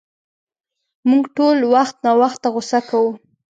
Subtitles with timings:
[1.09, 3.11] مونږ ټول وخت ناوخته غصه کوو.